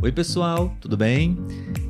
[0.00, 1.36] Oi, pessoal, tudo bem?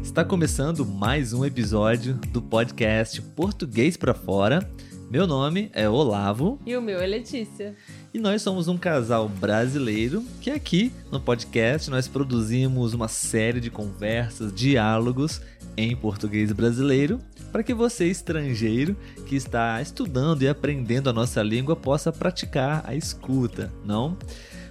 [0.02, 4.66] Está começando mais um episódio do podcast Português para Fora.
[5.10, 6.58] Meu nome é Olavo.
[6.64, 7.76] E o meu é Letícia.
[8.12, 13.70] E nós somos um casal brasileiro que aqui no podcast nós produzimos uma série de
[13.70, 15.42] conversas, diálogos
[15.76, 17.20] em português brasileiro
[17.52, 18.96] para que você, estrangeiro,
[19.26, 24.16] que está estudando e aprendendo a nossa língua, possa praticar a escuta, não?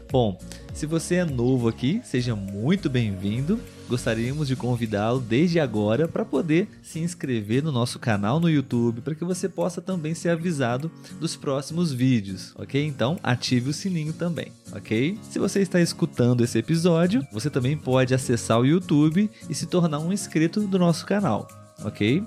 [0.10, 0.40] Bom,
[0.74, 3.60] se você é novo aqui, seja muito bem-vindo.
[3.90, 9.16] Gostaríamos de convidá-lo desde agora para poder se inscrever no nosso canal no YouTube para
[9.16, 10.90] que você possa também ser avisado
[11.20, 12.86] dos próximos vídeos, ok?
[12.86, 15.18] Então ative o sininho também, ok?
[15.30, 20.00] Se você está escutando esse episódio, você também pode acessar o YouTube e se tornar
[20.00, 21.50] um inscrito do nosso canal,
[21.84, 22.24] ok?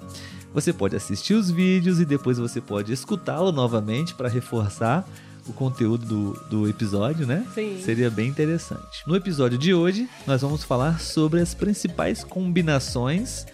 [0.53, 5.07] Você pode assistir os vídeos e depois você pode escutá-lo novamente para reforçar
[5.51, 7.45] o conteúdo do, do episódio, né?
[7.55, 7.81] Sim.
[7.85, 9.03] Seria bem interessante.
[9.07, 13.47] No episódio de hoje, nós vamos falar sobre as principais combinações,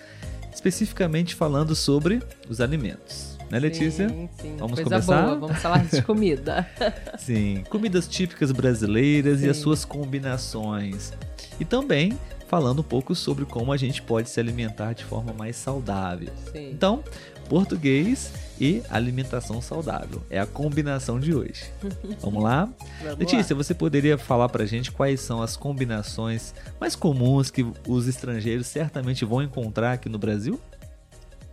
[0.54, 3.36] especificamente falando sobre os alimentos.
[3.50, 4.08] Né, Letícia?
[4.08, 4.56] Sim, sim.
[4.58, 5.22] Vamos Coisa começar?
[5.22, 6.68] boa, vamos falar de comida.
[7.16, 9.62] Sim, comidas típicas brasileiras e as Sim.
[9.62, 11.12] suas combinações.
[11.60, 15.54] E também falando um pouco sobre como a gente pode se alimentar de forma mais
[15.54, 16.28] saudável.
[16.52, 16.70] Sim.
[16.72, 17.04] Então,
[17.48, 21.64] português e alimentação saudável é a combinação de hoje.
[22.20, 22.68] Vamos lá?
[23.02, 23.62] Vamos Letícia, lá.
[23.62, 29.24] você poderia falar pra gente quais são as combinações mais comuns que os estrangeiros certamente
[29.24, 30.60] vão encontrar aqui no Brasil?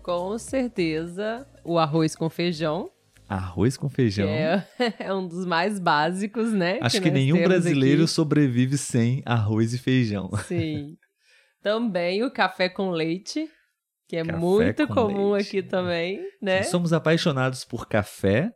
[0.02, 2.90] Com certeza, o arroz com feijão,
[3.28, 4.28] Arroz com que feijão.
[4.28, 4.68] é,
[5.00, 6.78] é um dos mais básicos, né?
[6.82, 8.12] Acho que nós nenhum brasileiro aqui.
[8.12, 10.30] sobrevive sem arroz e feijão.
[10.46, 10.98] Sim.
[11.64, 13.50] Também o café com leite,
[14.14, 15.48] que é Café muito com comum leite.
[15.58, 16.62] aqui também, né?
[16.62, 18.52] Somos apaixonados por café,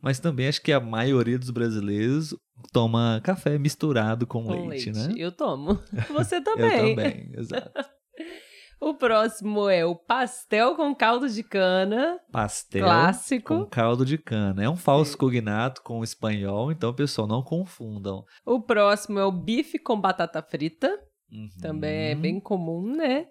[0.00, 2.34] mas também acho que a maioria dos brasileiros
[2.72, 4.92] toma café misturado com, com leite, leite.
[4.92, 5.14] né?
[5.18, 5.78] Eu tomo.
[6.14, 6.96] Você Eu também.
[6.96, 7.70] também, exato.
[8.80, 13.58] O próximo é o pastel com caldo de cana, Pastel clássico.
[13.60, 14.62] com caldo de cana.
[14.64, 15.18] É um falso Sim.
[15.18, 18.24] cognato com espanhol, então, pessoal, não confundam.
[18.44, 20.88] O próximo é o bife com batata frita.
[21.32, 21.48] Uhum.
[21.62, 23.26] Também é bem comum, né?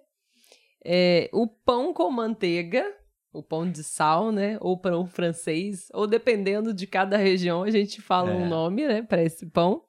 [0.84, 2.84] É, o pão com manteiga,
[3.32, 4.58] o pão de sal, né?
[4.60, 8.34] Ou pão francês, ou dependendo de cada região, a gente fala É.
[8.34, 9.82] um nome, né, para esse pão.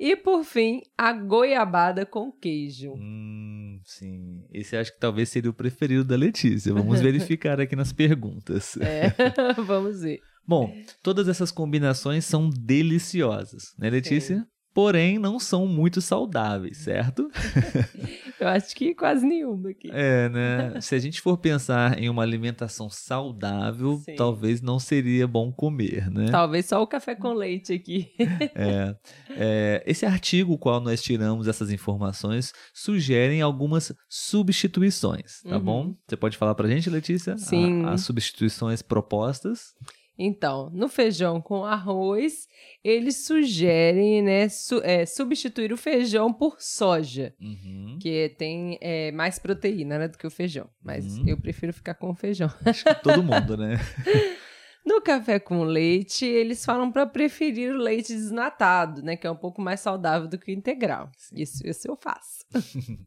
[0.00, 2.92] E por fim, a goiabada com queijo.
[2.94, 4.44] Hum, sim.
[4.52, 6.72] Esse acho que talvez seria o preferido da Letícia.
[6.72, 8.78] Vamos verificar aqui nas perguntas.
[8.80, 9.08] É,
[9.66, 10.20] vamos ver.
[10.46, 10.72] Bom,
[11.02, 14.46] todas essas combinações são deliciosas, né, Letícia?
[14.78, 17.28] Porém, não são muito saudáveis, certo?
[18.38, 19.90] Eu acho que quase nenhuma aqui.
[19.92, 20.80] É, né?
[20.80, 24.14] Se a gente for pensar em uma alimentação saudável, Sim.
[24.14, 26.26] talvez não seria bom comer, né?
[26.30, 28.12] Talvez só o café com leite aqui.
[28.54, 28.96] É,
[29.30, 35.60] é, esse artigo, o qual nós tiramos essas informações, sugerem algumas substituições, tá Uhum.
[35.64, 35.94] bom?
[36.06, 37.34] Você pode falar pra gente, Letícia?
[37.34, 37.84] A- Sim.
[37.84, 39.74] as substituições propostas.
[40.18, 42.48] Então, no feijão com arroz,
[42.82, 47.98] eles sugerem, né, su- é, substituir o feijão por soja, Uhum.
[48.02, 50.68] que tem é, mais proteína, né, do que o feijão.
[50.82, 51.28] Mas Uhum.
[51.28, 52.50] eu prefiro ficar com o feijão.
[52.64, 53.76] Acho que todo mundo, né?
[54.86, 59.36] No café com leite, eles falam para preferir o leite desnatado, né, que é um
[59.36, 61.10] pouco mais saudável do que o integral.
[61.34, 62.38] Isso, isso eu faço.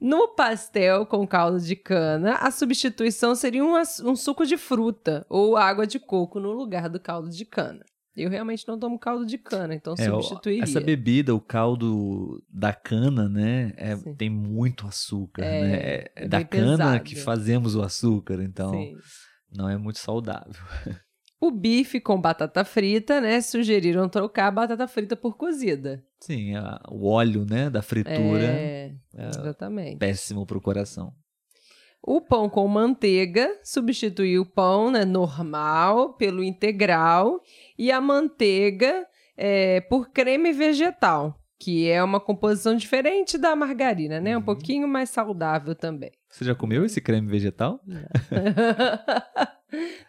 [0.00, 3.74] No pastel com caldo de cana, a substituição seria um,
[4.04, 7.84] um suco de fruta ou água de coco no lugar do caldo de cana.
[8.16, 10.62] Eu realmente não tomo caldo de cana, então É, substituiria.
[10.64, 13.72] essa bebida, o caldo da cana, né?
[13.76, 15.76] é- tem muito açúcar, É, né?
[15.76, 17.04] É, é da cana pesado.
[17.04, 18.96] que fazemos o açúcar, então Sim.
[19.54, 20.52] não é muito saudável.
[21.40, 23.40] O bife com batata frita, né?
[23.40, 26.04] Sugeriram trocar a batata frita por cozida.
[26.20, 29.96] Sim, a- o óleo, né, da fritura É, é exatamente.
[29.96, 31.14] péssimo pro coração.
[32.02, 37.40] O pão com manteiga substituiu o pão né, normal pelo integral
[37.78, 39.06] e a manteiga
[39.36, 44.34] é, por creme vegetal, que é uma composição diferente da margarina, né?
[44.34, 44.46] Um Uhum.
[44.46, 46.10] pouquinho mais saudável também.
[46.30, 47.80] Você já comeu esse creme vegetal?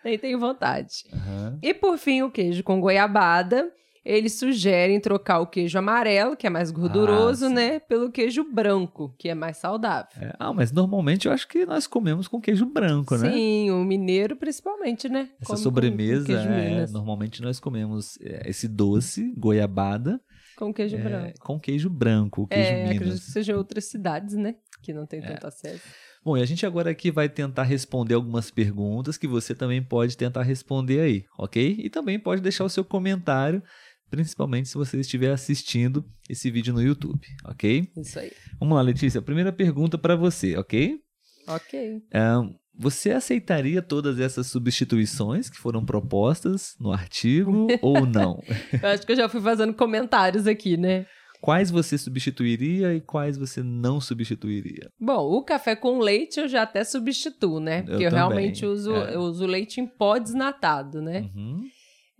[0.03, 1.03] Nem tenho vontade.
[1.13, 1.59] Aham.
[1.61, 3.71] E por fim, o queijo com goiabada.
[4.03, 7.79] Eles sugerem trocar o queijo amarelo, que é mais gorduroso, Ah, né?
[7.79, 10.09] Pelo queijo branco, que é mais saudável.
[10.19, 13.31] É, ah, mas normalmente eu acho que nós comemos com queijo branco, né?
[13.31, 15.29] Sim, o mineiro principalmente, né?
[15.39, 20.19] Essa Come com- sobremesa, com é, normalmente nós comemos é, esse doce, goiabada,
[20.61, 21.39] com queijo é, branco.
[21.39, 23.25] com queijo branco, queijo É, acredito Minas.
[23.25, 24.55] que sejam outras cidades, né?
[24.83, 25.05] Que não É.
[25.07, 25.81] tem tanto acesso.
[26.23, 30.15] Bom, e a gente agora aqui vai tentar responder algumas perguntas que você também pode
[30.15, 31.77] tentar responder aí, ok?
[31.79, 33.63] E também pode deixar o seu comentário
[34.09, 37.89] principalmente se você estiver assistindo esse vídeo no YouTube, ok?
[37.97, 38.31] Isso aí.
[38.59, 39.21] Vamos lá, Letícia.
[39.21, 40.99] Primeira pergunta para você, ok?
[41.47, 42.03] Ok.
[42.13, 48.41] Um, você aceitaria todas essas substituições que foram propostas no artigo ou não?
[48.81, 51.05] Eu acho que eu já fui fazendo comentários aqui, né?
[51.39, 54.89] Quais você substituiria e quais você não substituiria?
[54.99, 57.83] Bom, o café com leite eu já até substituo, né?
[57.83, 59.15] Porque eu, Eu realmente uso, é.
[59.15, 61.29] eu uso leite em pó desnatado, né?
[61.35, 61.63] Uhum.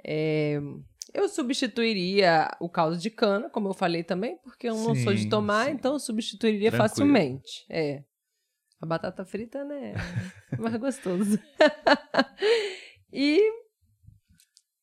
[0.05, 0.59] É,
[1.13, 5.27] eu substituiria o caldo de cana, como eu falei também, porque eu não sou de
[5.27, 5.73] tomar, sim.
[5.73, 6.89] então eu substituiria Tranquilo.
[6.89, 7.65] facilmente.
[7.69, 8.03] É.
[8.81, 9.93] A batata frita, né?
[10.51, 11.39] é mais gostoso.
[13.13, 13.39] e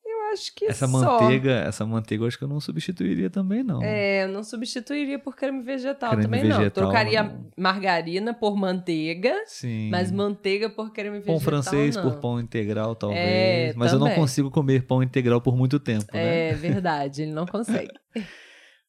[0.06, 1.21] eu acho que Essa só.
[1.21, 3.83] manteiga, essa manteiga eu acho que eu não substituiria também, não.
[3.83, 6.59] É, eu não substituiria por creme vegetal Creme também, não.
[6.59, 7.50] vegetal, Trocaria não.
[7.56, 9.91] margarina por manteiga, Sim.
[9.91, 11.35] mas manteiga por creme vegetal.
[11.35, 12.03] Pão francês não.
[12.05, 13.21] por pão integral, talvez.
[13.21, 14.21] É, mas eu não também.
[14.21, 16.50] consigo comer pão integral por muito tempo, né?
[16.50, 17.91] É verdade, ele não consegue.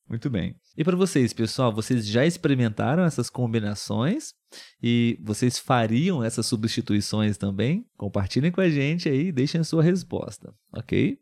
[0.09, 0.55] Muito bem.
[0.75, 4.33] E para vocês, pessoal, vocês já experimentaram essas combinações
[4.81, 7.85] e vocês fariam essas substituições também?
[7.95, 11.19] Compartilhem com a gente aí e deixem a sua resposta, ok?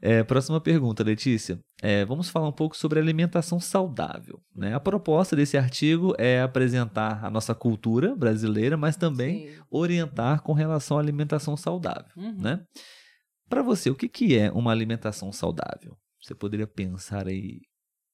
[0.00, 1.58] É, próxima pergunta, Letícia.
[1.82, 4.40] É, vamos falar um pouco sobre alimentação saudável.
[4.54, 4.72] Né?
[4.72, 9.62] A proposta desse artigo é apresentar a nossa cultura brasileira, mas também Sim.
[9.68, 12.12] orientar com relação à alimentação saudável.
[12.16, 12.36] Uhum.
[12.40, 12.64] Né?
[13.48, 15.96] Para você, o que, que é uma alimentação saudável?
[16.22, 17.60] Você poderia pensar aí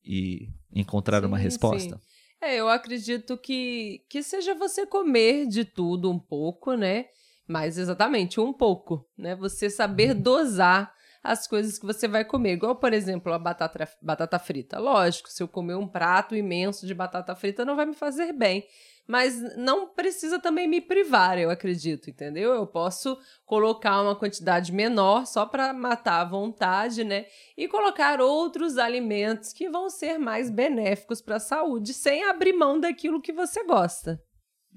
[0.05, 1.97] e encontrar uma Sim, resposta?
[1.97, 2.01] sim.
[2.41, 7.07] É, eu acredito que, que seja você comer de tudo um pouco, né?
[7.47, 9.35] Mas exatamente, um pouco, né?
[9.37, 10.23] Você saber Uhum.
[10.23, 10.94] dosar
[11.25, 12.53] as coisas que você vai comer.
[12.53, 14.79] Igual, por exemplo, a batata, batata frita.
[14.79, 18.67] Lógico, se eu comer um prato imenso de batata frita, não vai me fazer bem.
[19.07, 22.55] Mas não precisa também me privar, eu acredito, entendeu?
[22.55, 27.27] Eu posso colocar uma quantidade menor só para matar a vontade, né?
[27.57, 32.81] e colocar outros alimentos que vão ser mais benéficos para a saúde, sem abrir mão
[32.81, 34.21] daquilo que você gosta.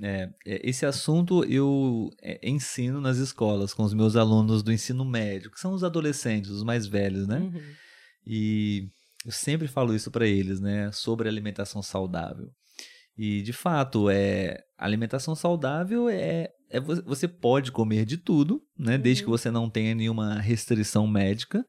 [0.01, 5.03] É, é, esse assunto eu é, ensino nas escolas com os meus alunos do ensino
[5.03, 7.39] médio, que são os adolescentes, os mais velhos, né?
[7.39, 7.61] Uhum.
[8.25, 8.89] E
[9.25, 12.49] eu sempre falo isso para eles, né, sobre alimentação saudável.
[13.17, 18.97] E de fato, é alimentação saudável é, é vo- você pode comer de tudo, né,
[18.97, 19.35] desde que Uhum.
[19.37, 21.65] você não tenha nenhuma restrição médica.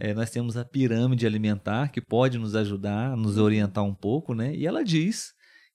[0.00, 4.54] É, nós temos a pirâmide alimentar que pode nos ajudar, nos orientar um pouco, né?
[4.54, 5.32] E ela diz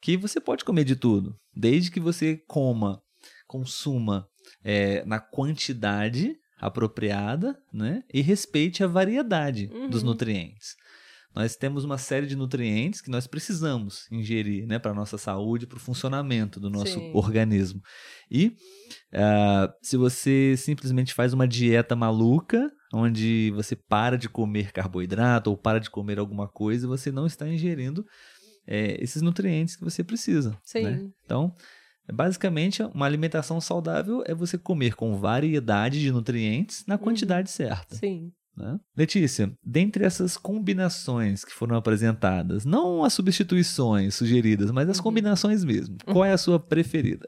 [0.07, 3.01] que você pode comer de tudo, desde que você coma,
[3.45, 4.25] consuma
[4.63, 8.01] é, na quantidade apropriada, né?
[8.13, 10.09] E respeite a variedade dos Uhum.
[10.09, 10.75] nutrientes.
[11.35, 15.75] Nós temos uma série de nutrientes que nós precisamos ingerir, né, para nossa saúde, para
[15.75, 17.11] o funcionamento do nosso Sim.
[17.13, 17.81] organismo.
[18.31, 18.55] E
[19.13, 25.57] ah, se você simplesmente faz uma dieta maluca, onde você para de comer carboidrato ou
[25.57, 28.05] para de comer alguma coisa, você não está ingerindo
[28.67, 30.57] é, esses nutrientes que você precisa.
[30.63, 30.83] Sim.
[30.83, 31.09] né?
[31.25, 31.53] Então,
[32.11, 37.95] basicamente, uma alimentação saudável é você comer com variedade de nutrientes na quantidade certa.
[37.95, 38.31] Sim.
[38.55, 38.79] né?
[38.95, 45.03] Letícia, dentre essas combinações que foram apresentadas, não as substituições sugeridas, mas as Uhum.
[45.03, 47.27] combinações mesmo, qual é a sua preferida?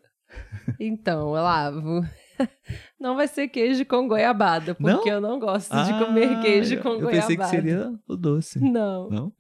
[0.79, 2.01] Então, Olavo,
[2.99, 5.15] não vai ser queijo com goiabada, porque Não?
[5.15, 7.21] eu não gosto de comer Ah, queijo eu- com eu goiabada.
[7.21, 8.59] pensei que seria o doce.
[8.59, 9.33] Não, Não?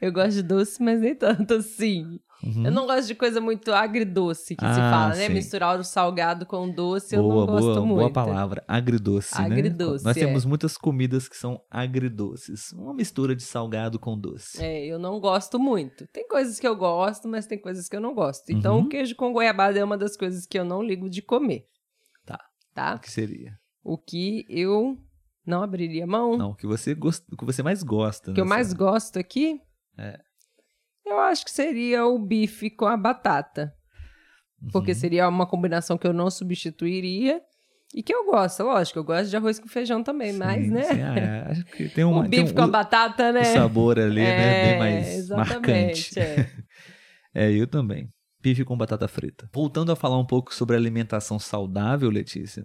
[0.00, 2.18] eu gosto de doce, mas nem tanto assim.
[2.44, 2.66] Uhum.
[2.66, 5.26] Eu não gosto de coisa muito agridoce, que se Ah, fala, né?
[5.26, 5.32] sim.
[5.32, 7.98] Misturar o salgado com o doce, eu boa, não gosto boa, muito.
[7.98, 8.62] boa palavra.
[8.68, 9.46] Agridoce, né?
[9.46, 10.20] Agridoce, Nós é.
[10.20, 12.72] temos muitas comidas que são agridoces.
[12.72, 14.62] Uma mistura de salgado com doce.
[14.62, 16.06] É, eu não gosto muito.
[16.08, 18.50] Tem coisas que eu gosto, mas tem coisas que eu não gosto.
[18.50, 18.82] Então, Uhum.
[18.84, 21.66] o queijo com goiabada é uma das coisas que eu não ligo de comer.
[22.76, 22.94] Tá.
[22.94, 23.58] O que seria?
[23.82, 24.96] O que eu
[25.46, 26.36] não abriria mão.
[26.36, 27.24] Não, o que você, gost...
[27.32, 28.30] o que você mais gosta.
[28.30, 29.58] O que eu nessa- mais gosto aqui.
[29.98, 30.20] É.
[31.04, 33.72] Eu acho que seria o bife com a batata.
[34.72, 34.96] Porque Uhum.
[34.98, 37.40] seria uma combinação que eu não substituiria.
[37.94, 40.82] E que eu gosto, lógico, eu gosto de arroz com feijão também, mas, Sim, né?
[40.82, 43.40] sim, ah, é, acho que tem uma, o bife tem um, com a batata, né?
[43.42, 44.62] o sabor ali, né?
[44.64, 46.18] Bem É, mais exatamente, marcante.
[46.18, 46.50] é.
[47.32, 48.10] É, eu também.
[48.46, 49.50] Bife com batata frita.
[49.52, 52.64] Voltando a falar um pouco sobre alimentação saudável, Letícia.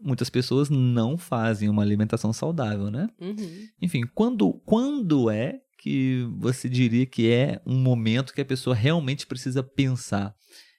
[0.00, 3.08] Muitas pessoas não fazem uma alimentação saudável, né?
[3.20, 3.66] Uhum.
[3.80, 9.26] Enfim, quando, quando é que você diria que é um momento que a pessoa realmente
[9.26, 10.32] precisa pensar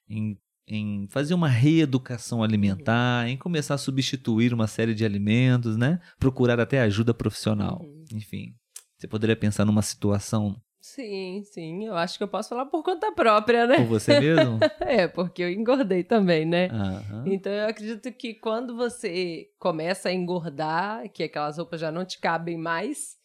[0.09, 5.99] em, em fazer uma reeducação alimentar, em começar a substituir uma série de alimentos, né?
[6.17, 7.81] Procurar até ajuda profissional.
[7.81, 8.05] Uhum.
[8.13, 8.55] Enfim,
[8.97, 10.61] você poderia pensar numa situação
[10.93, 13.77] Sim, sim, eu acho que eu posso falar por conta própria, né?
[13.77, 14.59] por você mesmo?
[14.81, 16.67] É, porque eu engordei também, né?
[16.67, 17.23] Aham.
[17.25, 22.19] Então eu acredito que quando você começa a engordar, que aquelas roupas já não te
[22.19, 23.17] cabem mais,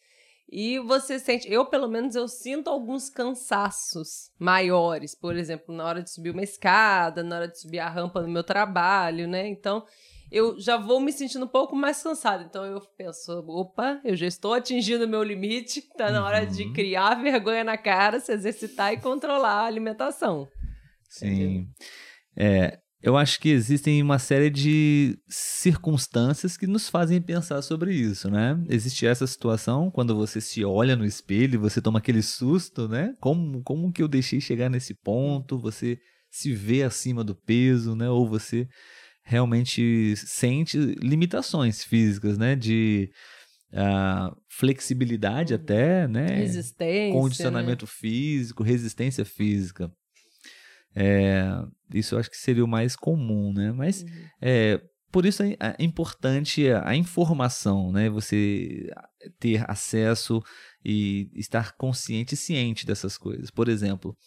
[0.51, 6.01] E você sente, eu pelo menos eu sinto alguns cansaços maiores, por exemplo, na hora
[6.01, 9.47] de subir uma escada, na hora de subir a rampa no meu trabalho, né?
[9.47, 9.85] Então,
[10.31, 12.43] eu já vou me sentindo um pouco mais cansada.
[12.43, 16.63] Então eu penso, opa, eu já estou atingindo o meu limite, tá na hora de
[16.63, 16.73] uhum.
[16.73, 20.47] criar vergonha na cara, se exercitar e controlar a alimentação.
[21.09, 21.67] Sim.
[22.37, 28.29] É, eu acho que existem uma série de circunstâncias que nos fazem pensar sobre isso,
[28.29, 28.61] né?
[28.69, 33.13] Existe essa situação quando você se olha no espelho e você toma aquele susto, né?
[33.21, 35.57] Como, como que eu deixei chegar nesse ponto?
[35.59, 35.97] Você
[36.29, 38.09] se vê acima do peso, né?
[38.09, 38.67] Ou você
[39.29, 42.55] realmente sente limitações físicas, né?
[42.55, 43.11] De
[43.71, 45.59] uh, flexibilidade uhum.
[45.59, 46.25] até, né?
[46.37, 47.13] Resistência.
[47.13, 47.91] Condicionamento né?
[47.93, 49.91] físico, resistência física.
[50.95, 51.43] É,
[51.93, 53.71] isso eu acho que seria o mais comum, né?
[53.71, 54.09] Mas uhum.
[54.41, 54.81] é,
[55.11, 58.09] por isso é, é importante a informação, né?
[58.09, 58.89] Você
[59.39, 60.41] ter acesso
[60.83, 63.51] e estar consciente e ciente dessas coisas.
[63.51, 64.17] Por exemplo,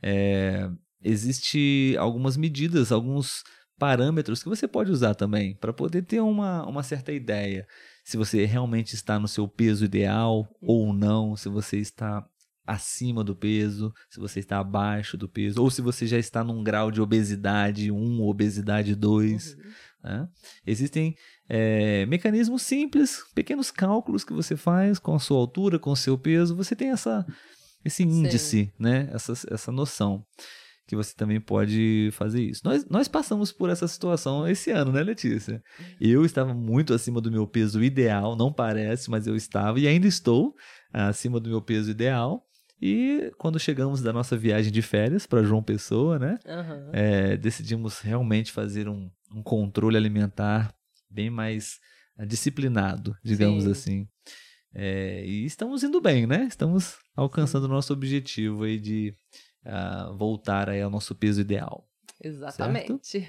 [0.00, 0.70] é,
[1.02, 3.42] existe algumas medidas, alguns
[3.78, 7.66] parâmetros que você pode usar também para poder ter uma, uma certa ideia
[8.04, 12.24] se você realmente está no seu peso ideal ou não, se você está
[12.66, 16.62] acima do peso, se você está abaixo do peso, ou se você já está num
[16.62, 19.54] grau de obesidade 1 ou obesidade 2.
[19.54, 19.62] Uhum.
[20.02, 20.28] Né?
[20.66, 21.14] Existem
[21.48, 26.18] é, mecanismos simples, pequenos cálculos que você faz com a sua altura, com o seu
[26.18, 27.26] peso, você tem essa,
[27.84, 29.08] esse índice, né?
[29.12, 30.24] essa, essa noção
[30.86, 32.60] que você também pode fazer isso.
[32.64, 35.62] Nós, nós passamos por essa situação esse ano, né, Letícia?
[36.00, 40.06] Eu estava muito acima do meu peso ideal, não parece, mas eu estava e ainda
[40.06, 40.54] estou
[40.92, 42.44] acima do meu peso ideal.
[42.80, 46.38] E quando chegamos da nossa viagem de férias para João Pessoa, né?
[46.44, 46.90] Uhum.
[46.92, 50.74] É, decidimos realmente fazer um, um, controle alimentar
[51.08, 51.78] bem mais
[52.18, 53.70] uh, disciplinado, digamos Sim.
[53.70, 54.08] assim.
[54.74, 56.44] É, e estamos indo bem, né?
[56.44, 59.14] Estamos alcançando o nosso objetivo aí de
[59.66, 61.88] uh, voltar aí ao nosso peso ideal.
[62.22, 63.28] Exatamente.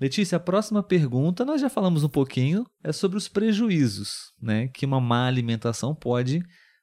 [0.00, 4.86] Letícia, a próxima pergunta, nós já falamos um pouquinho, é sobre os prejuízos né, que
[4.86, 6.40] uma má alimentação pode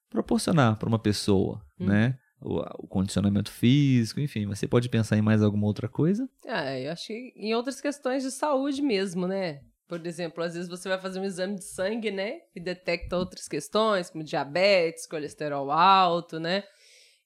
[0.09, 1.87] proporcionar para uma pessoa, hum.
[1.87, 2.17] né?
[2.41, 4.45] O, o, condicionamento físico, enfim.
[4.45, 6.29] Você pode pensar em mais alguma outra coisa?
[6.45, 9.61] Ah, eu acho que em outras questões de saúde mesmo, né?
[9.87, 12.39] Por exemplo, às vezes você vai fazer um exame de sangue, né?
[12.53, 16.63] E detecta outras questões, como diabetes, colesterol alto, né?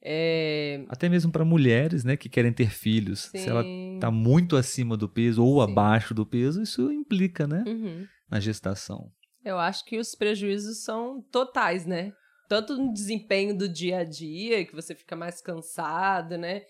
[0.01, 0.83] É...
[0.87, 3.29] Até mesmo para mulheres, né, que querem ter filhos.
[3.31, 3.37] Sim.
[3.37, 3.63] Se ela
[3.95, 5.71] está muito acima do peso ou Sim.
[5.71, 8.05] abaixo do peso, isso implica, né, uhum.
[8.29, 9.11] na gestação.
[9.43, 12.13] Eu acho que os prejuízos são totais, né?
[12.49, 16.63] tanto no desempenho do dia a dia, que você fica mais cansado, né?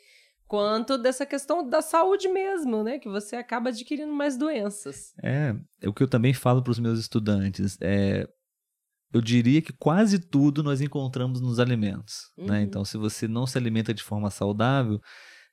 [0.46, 3.00] Quanto dessa questão da saúde mesmo, né?
[3.00, 5.14] Que você acaba adquirindo mais doenças.
[5.24, 7.78] É, é o que eu também falo para os meus estudantes.
[7.82, 8.28] É,
[9.14, 12.32] eu diria que quase tudo nós encontramos nos alimentos.
[12.38, 12.44] Né?
[12.44, 12.50] Uhum.
[12.52, 12.62] Né?
[12.62, 15.02] Então, se você não se alimenta de forma saudável,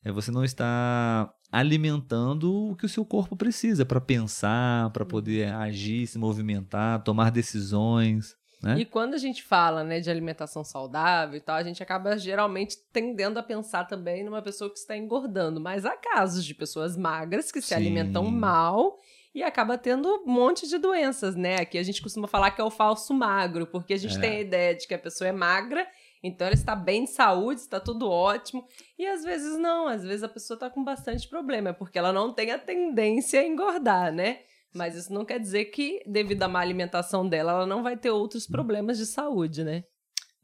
[0.04, 5.48] é, você não está alimentando o que o seu corpo precisa para pensar, para poder
[5.48, 5.58] uhum.
[5.58, 8.34] agir, se movimentar, tomar decisões.
[8.62, 8.80] Né?
[8.80, 12.76] E quando a gente fala né, de alimentação saudável e tal, a gente acaba geralmente
[12.92, 15.60] tendendo a pensar também numa pessoa que está engordando.
[15.60, 17.74] Mas há casos de pessoas magras que se Sim.
[17.74, 18.98] alimentam mal
[19.36, 21.56] e acaba tendo um monte de doenças, né?
[21.60, 24.20] Aqui a gente costuma falar que é o falso magro, porque a gente é.
[24.20, 25.86] tem a ideia de que a pessoa é magra,
[26.22, 28.66] então ela está bem de saúde, está tudo ótimo.
[28.98, 32.32] E às vezes não, às vezes a pessoa está com bastante problema, porque ela não
[32.32, 34.38] tem a tendência a engordar, né?
[34.74, 38.10] Mas isso não quer dizer que, devido à má alimentação dela, ela não vai ter
[38.10, 39.84] outros problemas de saúde, né?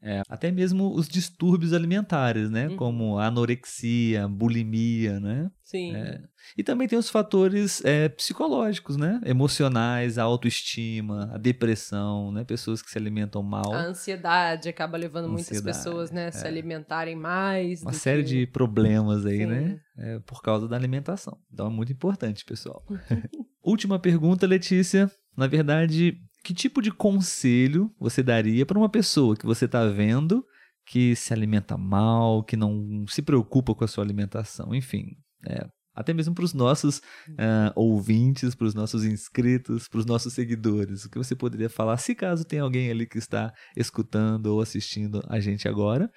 [0.05, 2.67] É, até mesmo os distúrbios alimentares, né?
[2.67, 2.75] Uhum.
[2.75, 5.49] Como anorexia, bulimia, né?
[5.63, 5.95] Sim.
[5.95, 6.21] É.
[6.57, 9.21] E também tem os fatores é, psicológicos, né?
[9.25, 12.43] Emocionais, a autoestima, a depressão, né?
[12.43, 13.73] Pessoas que se alimentam mal.
[13.73, 16.27] A ansiedade acaba levando muitas pessoas, né?
[16.27, 16.49] A se é.
[16.49, 17.81] alimentarem mais.
[17.81, 18.29] Uma série que...
[18.29, 19.61] de problemas aí, né?
[19.61, 20.01] Sim.
[20.01, 20.19] né?
[20.25, 21.37] Por causa da alimentação.
[21.51, 22.85] Então é muito importante, pessoal.
[23.63, 25.09] Última pergunta, Letícia.
[25.37, 30.45] Na verdade, que tipo de conselho você daria para uma pessoa que você está vendo
[30.85, 35.15] que se alimenta mal, que não se preocupa com a sua alimentação, enfim,
[35.47, 36.97] é, até mesmo para os nossos
[37.29, 41.97] uh, ouvintes, para os nossos inscritos, para os nossos seguidores, o que você poderia falar
[41.97, 46.11] se caso tem alguém ali que está escutando ou assistindo a gente agora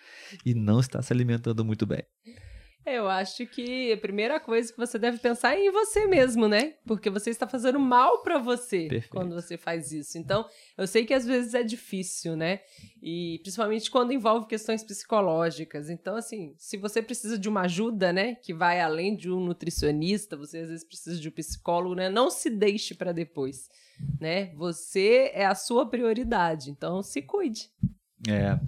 [0.45, 2.03] e não está se alimentando muito bem?
[2.87, 6.75] Eu acho que a primeira coisa que você deve pensar é em você mesmo, né?
[6.87, 9.09] Porque você está fazendo mal para você Perfeito.
[9.11, 10.17] quando você faz isso.
[10.17, 12.61] Então, eu sei que às vezes é difícil, né?
[13.03, 15.91] E principalmente quando envolve questões psicológicas.
[15.91, 20.37] Então, assim, se você precisa de uma ajuda, né, que vai além de um nutricionista,
[20.37, 22.09] você às vezes precisa de um psicólogo, né?
[22.09, 23.69] Não se deixe para depois,
[24.21, 24.55] né?
[24.55, 26.71] Você é a sua prioridade.
[26.71, 27.69] Então, se cuide.
[28.29, 28.59] É,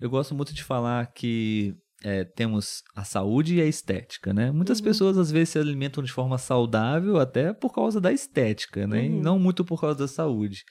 [0.00, 4.50] eu gosto muito de falar que é, temos a saúde e a estética, né?
[4.50, 4.84] Muitas uhum.
[4.84, 9.00] pessoas às vezes se alimentam de forma saudável até por causa da estética, né?
[9.00, 9.04] Uhum.
[9.06, 10.64] E não muito por causa da saúde.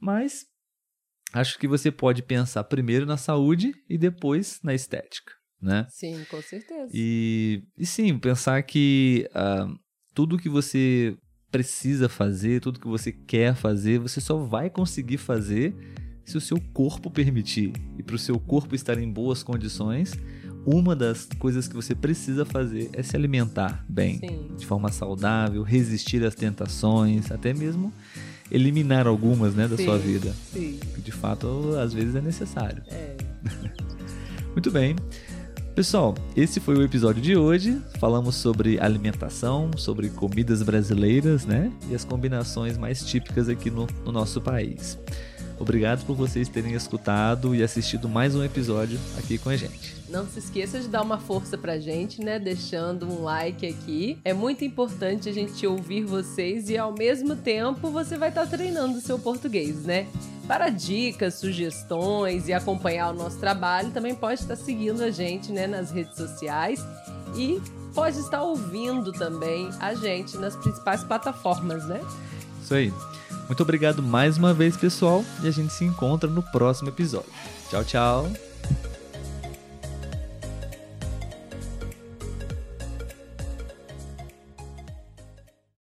[0.00, 0.46] Mas
[1.32, 5.88] acho que você pode pensar primeiro na saúde e depois na estética, né?
[5.90, 6.88] Sim, com certeza.
[6.94, 9.74] E, e sim, pensar que uh,
[10.14, 11.16] tudo que você
[11.50, 15.74] precisa fazer, tudo que você quer fazer, você só vai conseguir fazer
[16.24, 17.72] se o seu corpo permitir.
[17.98, 20.12] E para o seu corpo estar em boas condições,
[20.66, 24.50] uma das coisas que você precisa fazer é se alimentar bem, Sim.
[24.56, 27.92] de forma saudável, resistir às tentações, até mesmo
[28.50, 30.34] eliminar algumas né, da sim, sua vida.
[30.52, 30.78] Sim.
[30.94, 32.82] Que de fato às vezes é necessário.
[32.88, 33.16] É.
[34.52, 34.96] Muito bem.
[35.74, 37.80] Pessoal, esse foi o episódio de hoje.
[37.98, 41.72] Falamos sobre alimentação, sobre comidas brasileiras, né?
[41.88, 44.98] E as combinações mais típicas aqui no, no nosso país.
[45.60, 49.94] Obrigado por vocês terem escutado e assistido mais um episódio aqui com a gente.
[50.08, 52.38] Não se esqueça de dar uma força pra gente, né?
[52.38, 54.18] Deixando um like aqui.
[54.24, 58.56] É muito importante a gente ouvir vocês e ao mesmo tempo você vai estar tá
[58.56, 60.06] treinando o seu português, né?
[60.48, 65.66] Para dicas, sugestões e acompanhar o nosso trabalho, também pode estar seguindo a gente né,
[65.66, 66.82] nas redes sociais
[67.36, 67.60] e
[67.94, 72.00] pode estar ouvindo também a gente nas principais plataformas, né?
[72.62, 72.90] Isso aí.
[73.50, 77.32] Muito obrigado mais uma vez, pessoal, e a gente se encontra no próximo episódio.
[77.68, 78.49] Tchau, tchau.